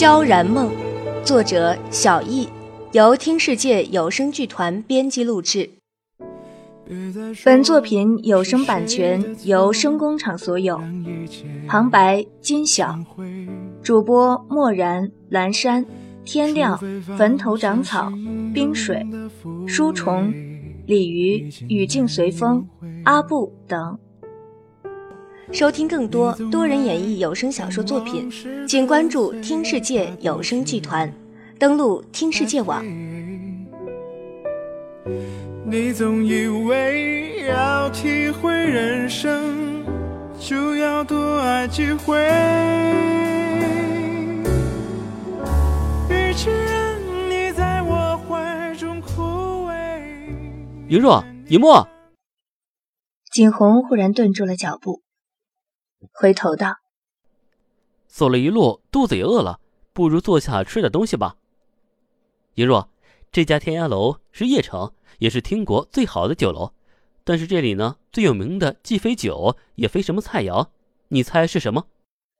[0.02, 0.72] 《萧然梦》，
[1.24, 2.48] 作者小易，
[2.92, 5.68] 由听世界有声剧团编辑录制。
[7.44, 10.80] 本作品有声版权由声工厂所有。
[11.68, 12.98] 旁白：金晓，
[13.82, 15.84] 主播：漠然、蓝山、
[16.24, 16.78] 天亮、
[17.18, 18.10] 坟头长草、
[18.54, 19.06] 冰水、
[19.66, 20.32] 书虫、
[20.86, 22.66] 鲤鱼、语境随风、
[23.04, 23.98] 阿布等。
[25.52, 28.30] 收听更多多人演绎有声小说作品，
[28.68, 31.12] 请关注听世界有声剧团，
[31.58, 32.84] 登录听世界网。
[35.64, 39.84] 你总以为要体会人生，
[40.38, 42.16] 就要多爱几回。
[46.08, 46.96] 与其让
[47.28, 49.72] 你在我怀中枯萎。
[50.88, 51.88] 云若，一墨。
[53.32, 55.02] 景洪忽然顿住了脚步，
[56.12, 56.76] 回头道
[58.08, 59.60] ：“走了一路，肚子也饿了，
[59.92, 61.36] 不如坐下吃点东西吧。”
[62.54, 62.90] 一若，
[63.30, 64.92] 这家天涯楼是邺城。
[65.18, 66.72] 也是听国最好的酒楼，
[67.24, 70.70] 但是这里呢最有名的既非酒也非什么菜肴，
[71.08, 71.88] 你猜是什么？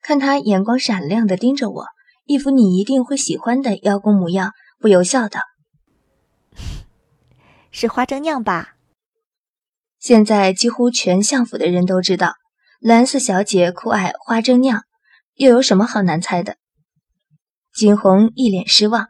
[0.00, 1.86] 看他眼光闪亮的盯着我，
[2.26, 5.40] 一副你一定会喜欢的邀功模样，不由笑道
[7.72, 8.76] ：“是花蒸酿吧？”
[9.98, 12.34] 现在几乎全相府的人都知道，
[12.80, 14.84] 蓝四小姐酷爱花蒸酿，
[15.34, 16.56] 又有什么好难猜的？
[17.74, 19.08] 景洪一脸失望：“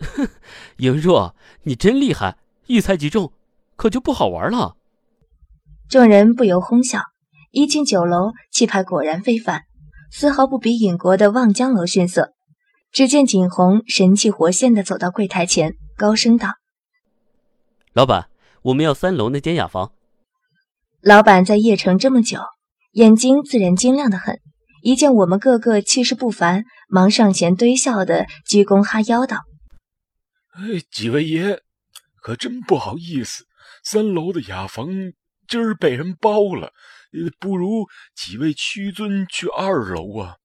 [0.00, 0.28] 哼，
[0.76, 3.32] 莹若，你真厉害。”一猜即中，
[3.76, 4.76] 可就不好玩了。
[5.88, 7.02] 众人不由哄笑。
[7.50, 9.62] 一进酒楼，气派果然非凡，
[10.10, 12.32] 丝毫不比尹国的望江楼逊色。
[12.90, 16.54] 只见景洪神气活现的走到柜台前，高声道
[17.92, 18.28] ：“老板，
[18.62, 19.92] 我们要三楼那间雅房。”
[21.00, 22.40] 老板在邺城这么久，
[22.94, 24.40] 眼睛自然晶亮的很。
[24.82, 29.42] 一见我们个个气势不凡，忙上前堆笑的鞠躬哈腰道
[30.52, 31.60] ：“哎，几位爷。”
[32.22, 33.44] 可真不好意思，
[33.82, 34.88] 三楼的雅房
[35.46, 36.72] 今儿被人包了，
[37.38, 40.36] 不如几位屈尊去二楼啊。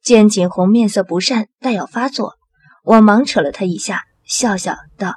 [0.00, 2.38] 见景红面色不善，待要发作，
[2.84, 5.16] 我忙扯了他一下，笑笑道：“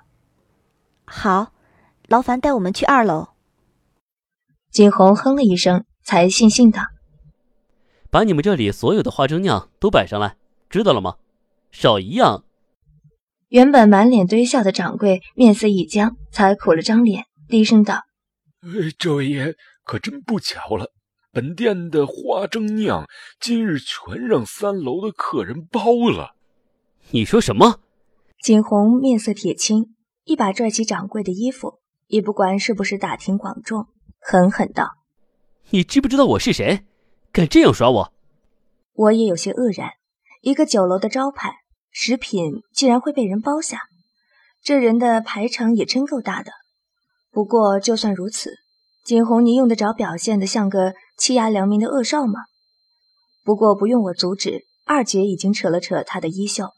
[1.07, 1.53] 好，
[2.07, 3.29] 劳烦带我们去二楼。”
[4.69, 6.81] 景红哼了一声，才悻悻道
[8.12, 10.38] ：“把你们这里所有的花蒸酿都摆上来，
[10.69, 11.16] 知道了吗？
[11.72, 12.44] 少一样。”
[13.50, 18.02] 原本满脸堆笑的掌柜面色一僵，才苦了张脸，低声道
[18.97, 20.92] ：“这位爷可真不巧了，
[21.31, 23.08] 本店的花蒸酿
[23.40, 26.36] 今日全让三楼的客人包了。”
[27.12, 27.80] 你说什么？
[28.42, 33.88] 景洪面色铁青，一把拽起掌柜的衣服，也不管是不是大庭广众，
[34.19, 34.97] 狠狠道
[35.72, 36.85] ：“你知不知道我是谁？
[37.31, 38.13] 敢这样耍我？”
[38.94, 39.91] 我也有些愕然，
[40.41, 41.63] 一个酒楼的招牌。
[41.96, 43.81] 食品竟然会被人包下，
[44.63, 46.51] 这人的排场也真够大的。
[47.29, 48.50] 不过就算如此，
[49.06, 52.40] 景洪，你用得着表现的像个欺压良民的恶少吗？
[53.44, 56.72] 不过不用我阻止，二姐已经扯了扯他的衣袖，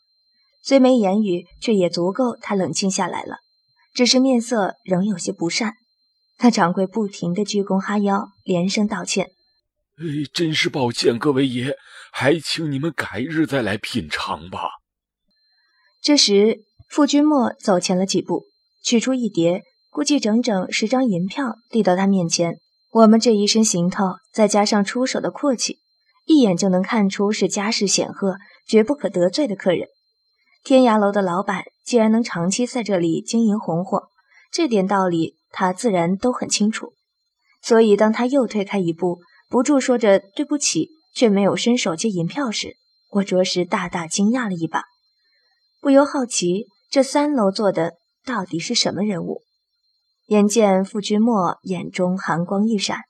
[0.61, 3.37] 虽没言语，却也足够他冷静下来了。
[3.93, 5.75] 只是面色仍有些不善。
[6.39, 9.31] 那掌柜不停的鞠躬哈腰，连声道歉
[9.97, 10.03] ：“哎，
[10.33, 11.75] 真是抱歉，各位爷，
[12.11, 14.69] 还请你们改日再来品尝吧。”
[16.03, 16.59] 这时，
[16.89, 18.43] 傅君莫走前了几步，
[18.83, 22.57] 取出一叠，估计整整十张银票，递到他面前。
[22.91, 25.79] 我们这一身行头，再加上出手的阔气，
[26.25, 28.35] 一眼就能看出是家世显赫、
[28.67, 29.87] 绝不可得罪的客人。
[30.63, 34.09] 天涯楼的老板既然能长期在这里经营红火，
[34.55, 36.93] 这点道理他自然都很清楚。
[37.61, 42.77] 所以，当他又退开一步，不住说着对不起，却没有伸手接银票时，
[43.09, 44.83] 我着实大大惊讶了一把。
[45.81, 49.41] 不由好奇，这三楼坐的到底是什么人物？
[50.27, 53.01] 眼见傅君莫眼中寒光一闪，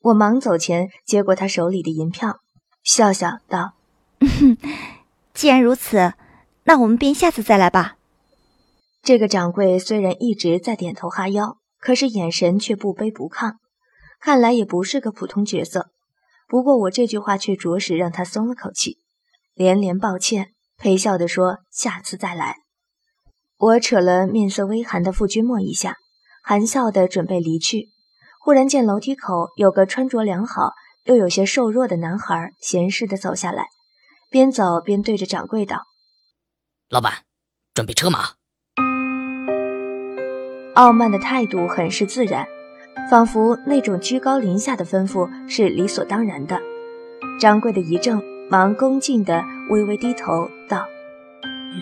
[0.00, 2.38] 我忙走前接过他手里的银票，
[2.82, 3.74] 笑笑道：
[5.34, 6.14] “既然如此，
[6.64, 7.98] 那我们便下次再来吧。”
[9.06, 13.54] 这个掌柜虽然一直在点头哈腰，可是眼神却不卑不亢，
[14.18, 15.90] 看来也不是个普通角色。
[16.48, 18.98] 不过我这句话却着实让他松了口气，
[19.54, 20.54] 连连抱歉。
[20.76, 22.56] 陪笑地说：“下次再来。”
[23.56, 25.94] 我扯了面色微寒的傅君莫一下，
[26.42, 27.90] 含笑的准备离去。
[28.40, 30.72] 忽然见楼梯口有个穿着良好
[31.04, 33.68] 又有些瘦弱的男孩，闲适的走下来，
[34.28, 35.84] 边走边对着掌柜道
[36.90, 37.22] ：“老板，
[37.72, 38.30] 准备车马。”
[40.76, 42.46] 傲慢的态度很是自然，
[43.10, 46.60] 仿佛那种居高临下的吩咐是理所当然的。
[47.40, 50.84] 掌柜的一怔，忙恭敬的微微低头道：“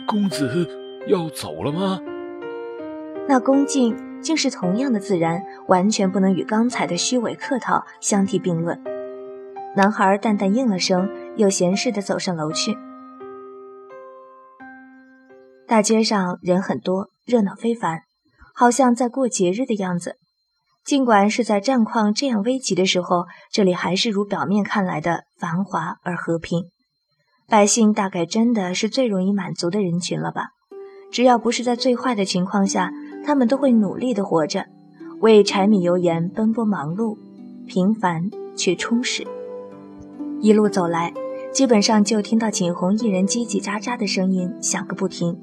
[0.06, 0.68] 公子
[1.08, 1.98] 要走了吗？”
[3.26, 8.80] 那恭敬竟是同样的自然，完全不能与刚才的虚伪客套相提并论。
[9.74, 12.78] 男孩淡淡应了声，又闲适的走上楼去。
[15.66, 18.03] 大街上人很多，热闹非凡，
[18.54, 20.16] 好像在过节日的样子。
[20.86, 26.64] 尽管是在战况这样危急的时候，这里还是如表面看来的繁华而和平。
[27.48, 30.48] 百姓大概真的是最容易满足的人群了吧？
[31.10, 32.92] 只要不是在最坏的情况下，
[33.24, 34.66] 他们都会努力的活着，
[35.20, 37.16] 为柴米油盐奔波忙碌，
[37.66, 39.26] 平凡却充实。
[40.40, 41.14] 一路走来，
[41.52, 45.38] 基本上就听到景洪一人叽叽喳喳的声音响个不停。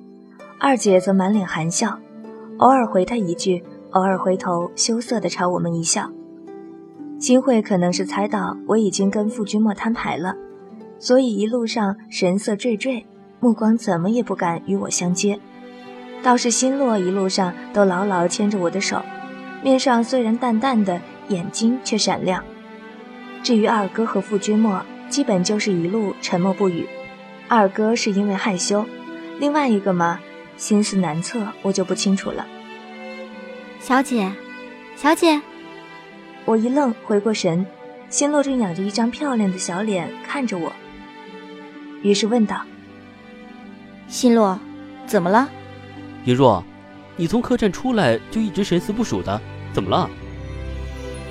[0.59, 1.99] 二姐则满脸含笑，
[2.61, 6.11] 偶尔回他一句，偶尔回头羞涩地朝我们一笑。
[7.19, 10.35] 新慧可能是猜到我已经跟傅君莫摊牌了，
[10.99, 13.03] 所以一路上神色惴惴，
[13.39, 15.39] 目光怎么也不敢与我相接。
[16.21, 19.01] 倒是新洛一路上都牢牢牵着我的手，
[19.63, 22.43] 面上虽然淡淡的，眼睛却闪亮。
[23.41, 24.79] 至于二哥和傅君莫，
[25.09, 26.87] 基本就是一路沉默不语。
[27.47, 28.85] 二哥是因为害羞，
[29.39, 30.19] 另外一个嘛。
[30.61, 32.45] 心思难测，我就不清楚了。
[33.79, 34.31] 小姐，
[34.95, 35.41] 小姐，
[36.45, 37.65] 我一愣，回过神，
[38.11, 40.71] 心洛正仰着一张漂亮的小脸看着我，
[42.03, 42.61] 于是问道
[44.07, 44.59] ：“心洛，
[45.07, 45.49] 怎么了？”
[46.25, 46.63] 一若，
[47.15, 49.41] 你从客栈出来就一直神思不属的，
[49.73, 50.07] 怎么了？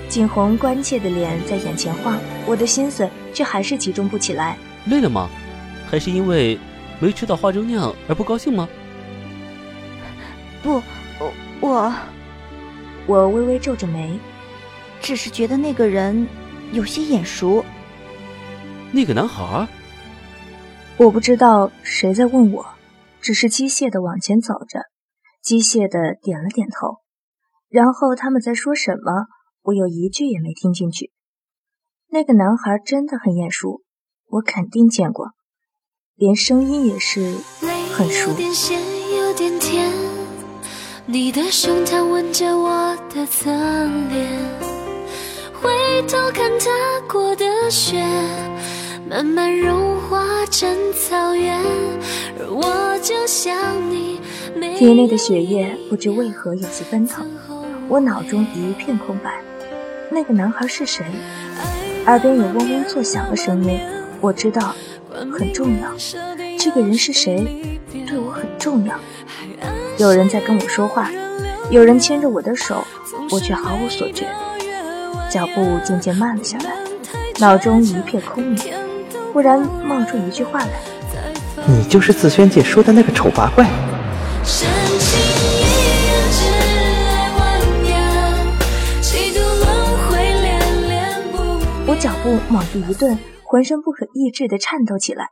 [0.09, 4.59] 景洪关切的脸在眼前晃，我的心思却还是集中不起来。
[4.87, 5.31] 累了吗？
[5.88, 6.59] 还是因为
[6.99, 8.69] 没吃到花粥酿而不高兴吗？
[10.62, 10.82] 不，
[11.60, 11.94] 我，
[13.06, 14.18] 我微微皱着眉，
[15.00, 16.26] 只是觉得那个人
[16.72, 17.64] 有些眼熟。
[18.92, 19.66] 那个男孩，
[20.96, 22.66] 我不知道谁在问我，
[23.20, 24.80] 只是机械的往前走着，
[25.42, 26.98] 机械的点了点头。
[27.68, 29.26] 然后他们在说什么，
[29.62, 31.12] 我有一句也没听进去。
[32.10, 33.82] 那个男孩真的很眼熟，
[34.26, 35.28] 我肯定见过，
[36.16, 37.36] 连声音也是
[37.94, 38.34] 很熟。
[41.12, 44.30] 你的胸膛吻着我的侧脸，
[45.60, 45.68] 回
[46.02, 46.70] 头看踏
[47.08, 48.00] 过的雪，
[49.08, 51.58] 慢慢融化成草原，
[52.38, 53.52] 而我就像
[53.90, 54.20] 你。
[54.78, 57.26] 体内的血液不知为何有些奔腾，
[57.88, 59.42] 我脑中一片空白。
[60.12, 61.04] 那个男孩是谁？
[62.06, 63.80] 耳边有嗡嗡作响的声音，
[64.20, 64.76] 我知道
[65.36, 65.92] 很重要。
[66.56, 67.80] 这个人是谁？
[68.06, 68.94] 对我很重要。
[70.00, 71.11] 有人在跟我说话，
[71.70, 72.82] 有人牵着我的手，
[73.31, 74.26] 我却毫无所觉。
[75.31, 76.75] 脚步渐渐慢了下来，
[77.38, 78.58] 脑中一片空明。
[79.31, 80.70] 忽然冒出一句话来
[81.69, 83.67] ：“你就是自轩姐说的那个丑八怪。”
[91.87, 95.27] 我脚步猛地一顿，浑身不可抑制地颤抖起来。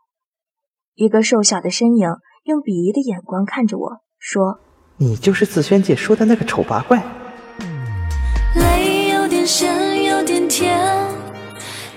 [0.95, 2.07] 一个瘦小的身影
[2.45, 4.03] 用鄙夷的眼光看着我。
[4.21, 4.59] 说
[5.01, 7.01] ：“你就是自轩姐说的那个丑八怪。”
[8.57, 10.77] 泪有点咸，有点甜。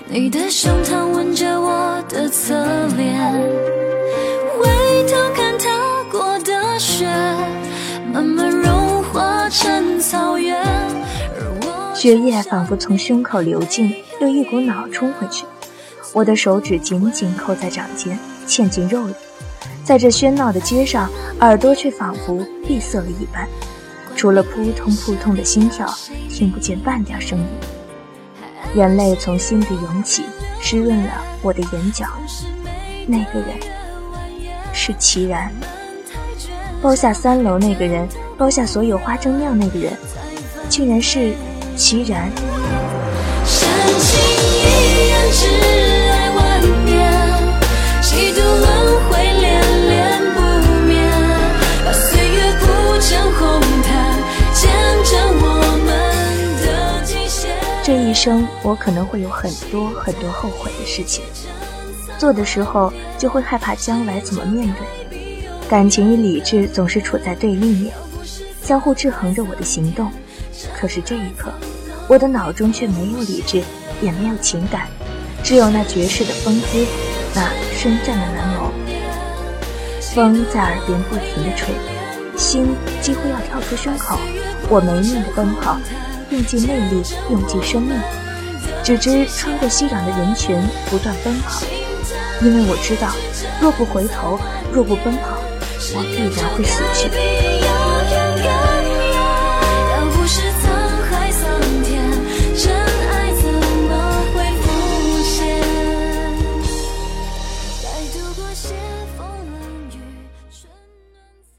[0.06, 2.54] 你的胸膛吻着我的侧
[2.96, 3.32] 脸，
[4.56, 4.68] 回
[5.08, 5.68] 头看踏
[6.12, 7.06] 过的雪，
[8.12, 10.64] 慢慢融化成草原。
[11.94, 15.44] 血液仿佛从胸口流进，又一股脑冲回去。
[16.12, 18.16] 我的手指紧紧扣在掌间，
[18.46, 19.14] 嵌进肉里。
[19.82, 23.46] 在这喧闹的街上，耳朵却仿佛闭塞了一般，
[24.16, 25.86] 除了扑通扑通的心跳，
[26.30, 27.46] 听不见半点声音。
[28.74, 30.24] 眼泪从心底涌起，
[30.58, 31.12] 湿润了
[31.42, 32.06] 我的眼角。
[33.06, 33.48] 那个人
[34.72, 35.52] 是齐然，
[36.80, 39.92] 包下三楼那个人，包下所有花蒸酿那个人，
[40.70, 41.34] 竟然是
[41.76, 42.32] 齐然。
[45.30, 45.46] 这
[45.88, 45.91] 一
[58.24, 61.24] 生，我可能会有很多很多后悔的事情，
[62.20, 65.66] 做的时候就会害怕将来怎么面对。
[65.68, 67.92] 感情与理智总是处在对立面，
[68.62, 70.08] 相互制衡着我的行动。
[70.72, 71.52] 可是这一刻，
[72.06, 73.60] 我的脑中却没有理智，
[74.00, 74.86] 也没有情感，
[75.42, 76.86] 只有那绝世的风姿，
[77.34, 78.70] 那深湛的蓝眸。
[80.14, 81.74] 风在耳边不停地吹，
[82.38, 84.16] 心几乎要跳出胸口，
[84.68, 85.76] 我没命的奔跑。
[86.32, 88.00] 用尽内力，用尽生命，
[88.82, 90.58] 只知穿过熙攘的人群，
[90.88, 91.60] 不断奔跑。
[92.40, 93.12] 因为我知道，
[93.60, 94.40] 若不回头，
[94.72, 95.36] 若不奔跑，
[95.94, 97.10] 我必然会死去。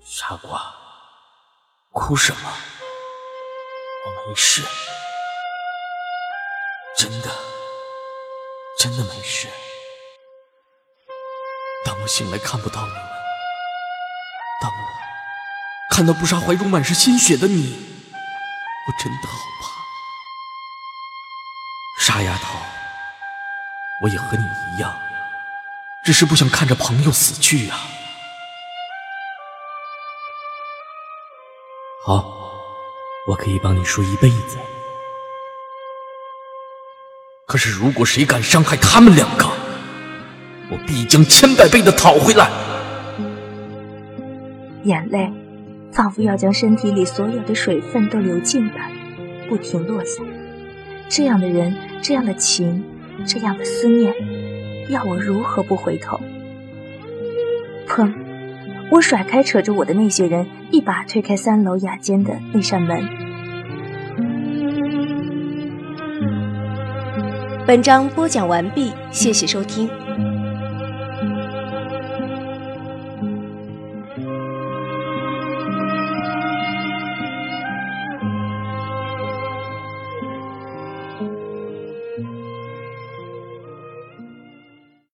[0.03, 0.59] 傻瓜，
[1.91, 2.39] 哭什么？
[4.25, 4.63] 没事，
[6.97, 7.29] 真的，
[8.79, 9.47] 真的没事。
[11.85, 13.03] 当我醒来看不到你们，
[14.61, 14.77] 当我
[15.91, 17.85] 看到不杀怀中满是鲜血的你，
[18.87, 19.69] 我真的好怕。
[21.99, 22.57] 傻丫头，
[24.03, 24.97] 我也和你一样，
[26.05, 27.77] 只是不想看着朋友死去啊。
[32.05, 32.42] 好，
[33.25, 34.57] 我可以帮你输一辈子。
[37.45, 39.45] 可是如果谁敢伤害他们两个，
[40.69, 42.49] 我必将千百倍的讨回来。
[44.83, 45.31] 眼泪
[45.91, 48.91] 仿佛要将身体里所有的水分都流尽般，
[49.47, 50.23] 不停落下。
[51.07, 52.83] 这样的人，这样的情，
[53.25, 54.13] 这样的思念，
[54.89, 56.19] 要我如何不回头？
[57.87, 58.11] 砰！
[58.93, 63.03] 我甩开扯着我的那些人，一把推开三楼雅间的那扇门。
[67.65, 69.89] 本章播讲完毕，谢谢收听。